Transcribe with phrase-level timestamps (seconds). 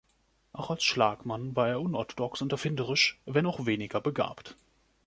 [0.51, 4.55] Auch als Schlagmann war er unorthodox und erfinderisch, wenn auch weniger begabt.